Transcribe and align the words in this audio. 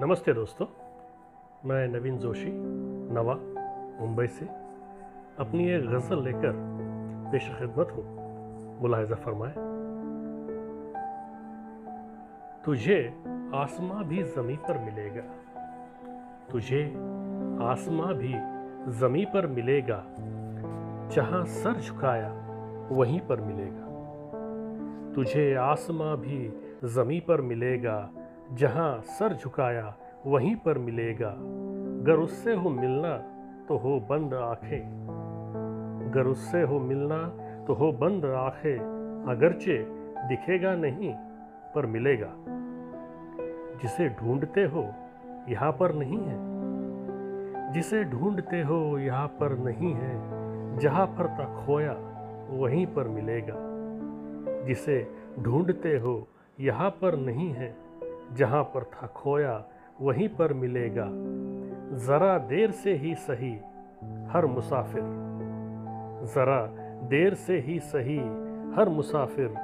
नमस्ते 0.00 0.32
दोस्तों, 0.32 0.66
मैं 1.64 1.88
नवीन 1.88 2.18
जोशी, 2.18 2.52
नवा, 3.12 3.34
मुंबई 4.00 4.26
से। 4.26 4.46
अपनी 5.38 5.70
एक 5.70 5.86
गज़ल 5.86 6.22
लेकर 6.22 6.52
पेश 7.32 7.50
खिदमत 7.58 7.88
हूँ। 7.96 8.04
मुलाहजा 8.82 9.14
फरमाए। 9.14 9.54
तुझे 12.64 13.22
आसमां 13.54 14.04
भी 14.04 14.22
ज़मी 14.22 14.56
पर 14.56 14.78
मिलेगा। 14.78 15.22
तुझे 16.50 16.84
आसमां 17.62 18.14
भी 18.14 18.34
ज़मी 18.92 19.24
पर 19.24 19.46
मिलेगा। 19.46 20.04
जहाँ 21.08 21.44
सर 21.44 21.80
झुकाया, 21.80 22.48
वहीं 22.92 23.20
पर 23.20 23.40
मिलेगा। 23.40 23.86
तुझे 25.14 25.54
आसमां 25.54 26.16
भी 26.16 26.52
ज़मी 26.84 27.20
पर 27.20 27.40
मिलेगा। 27.40 28.10
जहाँ 28.52 29.00
सर 29.00 29.34
झुकाया 29.34 29.96
वहीं 30.26 30.56
पर 30.56 30.78
मिलेगा। 30.78 31.36
गर 32.06 32.12
उससे 32.12 32.54
हो 32.54 32.70
मिलना 32.70 33.18
तो 33.68 33.76
हो 33.76 34.00
बंद 34.00 34.34
आँखें। 34.34 35.06
गर 36.14 36.26
उससे 36.26 36.62
हो 36.62 36.80
मिलना 36.80 37.28
तो 37.66 37.74
हो 37.74 37.92
बंद 37.92 38.24
आँखें। 38.24 38.78
अगरचे 39.28 39.78
दिखेगा 40.28 40.74
नहीं 40.74 41.14
पर 41.74 41.86
मिलेगा। 41.86 42.32
जिसे 43.82 44.08
ढूंढते 44.08 44.64
हो 44.64 44.94
यहाँ 45.48 45.72
पर 45.72 45.94
नहीं 45.94 46.18
है। 46.18 46.56
जिसे 47.72 48.04
ढूंढते 48.04 48.62
हो 48.62 48.98
यहाँ 48.98 49.28
पर 49.28 49.58
नहीं 49.58 49.94
है। 49.94 50.36
जहाँ 50.78 51.06
पर 51.06 51.26
तक 51.26 51.64
खोया 51.66 51.96
वहीं 52.50 52.86
पर 52.86 53.08
मिलेगा। 53.08 53.54
जिसे 54.66 55.12
ढूंढते 55.38 55.98
हो 55.98 56.28
यहाँ 56.60 56.90
पर 56.90 57.16
नहीं 57.16 57.52
है। 57.52 57.85
जहाँ 58.32 58.64
पर 58.64 58.84
था 58.84 59.06
खोया, 59.06 59.64
वहीं 60.00 60.28
पर 60.28 60.52
मिलेगा। 60.52 61.06
ज़रा 61.96 62.38
देर 62.38 62.70
से 62.70 62.94
ही 62.94 63.14
सही, 63.14 63.60
हर 64.30 64.46
मुसाफिर। 64.46 65.02
ज़रा 66.26 66.66
देर 67.08 67.34
से 67.34 67.58
ही 67.58 67.78
सही, 67.78 68.18
हर 68.76 68.88
मुसाफिर। 68.88 69.54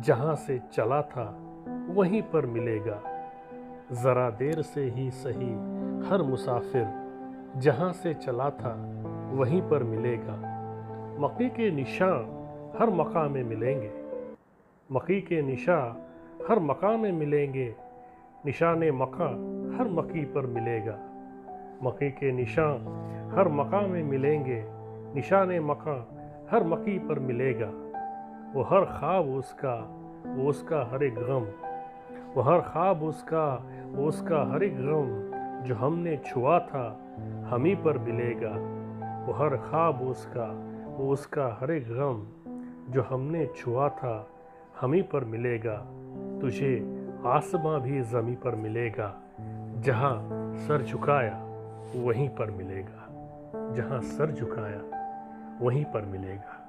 जहाँ 0.00 0.34
से 0.34 0.60
चला 0.72 1.02
था, 1.02 1.38
वहीं 1.88 2.22
पर 2.22 2.46
मिलेगा। 2.46 3.02
ज़रा 3.92 4.30
देर 4.30 4.62
से 4.62 4.84
ही 4.84 5.10
सही, 5.10 5.52
हर 6.08 6.22
मुसाफिर। 6.22 6.86
जहाँ 7.56 7.92
से 7.92 8.14
चला 8.14 8.50
था, 8.50 9.02
वहीं 9.32 9.62
पर 9.62 9.82
मिलेगा। 9.82 10.56
मक्की 11.20 11.48
के 11.48 11.70
निशान 11.70 12.32
हर 12.80 12.90
मकाम 12.90 13.32
में 13.32 13.44
मिलेंगे। 13.44 13.90
मक्की 14.92 15.20
के 15.20 15.42
निशान 15.42 16.02
हर 16.50 16.58
मकाम 16.58 17.00
में 17.00 17.12
मिलेंगे। 17.12 17.74
निशान 18.46 18.90
मका 18.90 19.28
हर 19.78 19.88
मकी 19.88 20.24
पर 20.24 20.46
मिलेगा। 20.46 20.98
मकी 21.82 22.10
के 22.10 22.32
निशान 22.32 22.74
हर 23.34 23.48
मका 23.48 23.80
में 23.80 24.04
मिलेंगे। 24.04 24.64
निशान 25.14 25.58
मका 25.60 26.08
हर 26.50 26.64
मकी 26.64 26.98
पर 26.98 27.18
मिलेगा। 27.18 27.66
वो 28.54 28.62
हर 28.62 28.84
ख्वाब 28.84 29.24
उसका, 29.24 29.74
वो 30.26 30.48
उसका 30.48 30.84
हर 30.92 31.02
एक 31.02 31.14
गम। 31.14 31.46
वो 32.34 32.42
हर 32.42 32.60
ख्वाब 32.60 33.02
उसका, 33.02 33.70
वो 33.86 34.04
उसका 34.04 34.52
हर 34.52 34.62
एक 34.62 34.76
गम 34.76 35.36
जो 35.64 35.74
हमने 35.74 36.16
छुआ 36.16 36.58
था, 36.58 37.00
हम 37.46 37.64
ही 37.64 37.74
पर 37.74 37.98
मिलेगा। 37.98 38.52
वो 39.26 39.32
हर 39.32 39.56
ख्वाब 39.56 40.02
उसका, 40.02 40.76
वो 40.96 41.10
उसका 41.10 41.58
हर 41.60 41.70
एक 41.70 41.84
गम 41.88 42.26
जो 42.92 43.02
हमने 43.02 43.46
छुआ 43.46 43.88
था, 43.88 44.28
हम 44.80 44.92
ही 44.92 45.02
पर 45.02 45.24
मिलेगा। 45.24 45.86
तुझे 46.40 46.95
आसमां 47.26 47.80
भी 47.80 48.00
ज़मी 48.02 48.34
पर 48.34 48.54
मिलेगा, 48.54 49.14
जहाँ 49.80 50.14
सर 50.56 50.82
झुकाया, 50.82 51.42
वहीं 51.96 52.28
पर 52.28 52.50
मिलेगा। 52.50 53.72
जहाँ 53.74 54.00
सर 54.00 54.32
झुकाया, 54.32 54.80
वहीं 55.60 55.84
पर 55.84 56.04
मिलेगा। 56.04 56.65